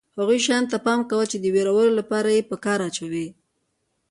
هغو 0.17 0.35
شیانو 0.45 0.71
ته 0.71 0.77
پام 0.85 0.99
کوه 1.09 1.25
چې 1.31 1.37
د 1.39 1.45
وېرولو 1.55 1.91
لپاره 1.99 2.29
یې 2.35 2.43
په 2.49 2.55
کار 2.65 2.79
اچوي. 2.87 3.27